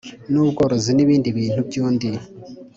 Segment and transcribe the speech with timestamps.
[0.31, 2.09] n ubworozi n ibindi bintu by undi